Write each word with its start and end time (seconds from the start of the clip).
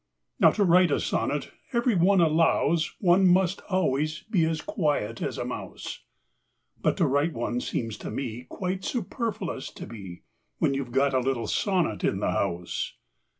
Now, 0.39 0.49
to 0.53 0.63
write 0.63 0.89
a 0.89 0.99
sonnet, 0.99 1.51
every 1.73 1.93
one 1.93 2.21
allows, 2.21 2.95
One 2.99 3.27
must 3.27 3.61
always 3.69 4.23
be 4.23 4.45
as 4.45 4.59
quiet 4.61 5.21
as 5.21 5.37
a 5.37 5.45
mouse; 5.45 6.03
But 6.81 6.97
to 6.97 7.05
write 7.05 7.33
one 7.33 7.61
seems 7.61 7.97
to 7.99 8.09
me 8.09 8.47
Quite 8.49 8.83
superfluous 8.83 9.69
to 9.73 9.85
be, 9.85 10.23
When 10.57 10.73
you 10.73 10.85
've 10.85 10.91
got 10.91 11.13
a 11.13 11.19
little 11.19 11.45
sonnet 11.45 12.03
in 12.03 12.19
the 12.19 12.31
house. 12.31 12.95